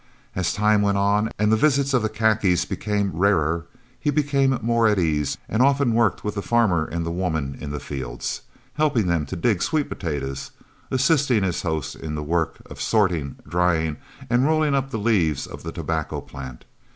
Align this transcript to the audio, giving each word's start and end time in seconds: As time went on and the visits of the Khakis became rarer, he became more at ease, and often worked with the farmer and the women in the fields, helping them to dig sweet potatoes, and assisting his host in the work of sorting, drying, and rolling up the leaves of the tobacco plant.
As 0.35 0.51
time 0.51 0.81
went 0.81 0.97
on 0.97 1.29
and 1.37 1.51
the 1.51 1.55
visits 1.55 1.93
of 1.93 2.01
the 2.01 2.09
Khakis 2.09 2.65
became 2.65 3.11
rarer, 3.13 3.67
he 3.99 4.09
became 4.09 4.57
more 4.63 4.87
at 4.87 4.97
ease, 4.97 5.37
and 5.47 5.61
often 5.61 5.93
worked 5.93 6.23
with 6.23 6.33
the 6.33 6.41
farmer 6.41 6.85
and 6.85 7.05
the 7.05 7.11
women 7.11 7.55
in 7.61 7.69
the 7.69 7.79
fields, 7.79 8.41
helping 8.73 9.05
them 9.05 9.27
to 9.27 9.35
dig 9.35 9.61
sweet 9.61 9.89
potatoes, 9.89 10.49
and 10.89 10.99
assisting 10.99 11.43
his 11.43 11.61
host 11.61 11.93
in 11.95 12.15
the 12.15 12.23
work 12.23 12.63
of 12.65 12.81
sorting, 12.81 13.35
drying, 13.47 13.97
and 14.27 14.45
rolling 14.45 14.73
up 14.73 14.89
the 14.89 14.97
leaves 14.97 15.45
of 15.45 15.61
the 15.61 15.71
tobacco 15.71 16.19
plant. 16.19 16.65